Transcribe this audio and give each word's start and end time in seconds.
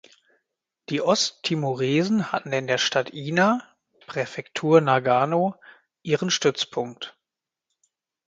Die 0.89 0.99
Osttimoresen 0.99 2.31
hatten 2.31 2.51
in 2.53 2.65
der 2.65 2.79
Stadt 2.79 3.13
Ina 3.13 3.61
(Präfektur 4.07 4.81
Nagano) 4.81 5.53
ihren 6.01 6.31
Stützpunkt. 6.31 7.15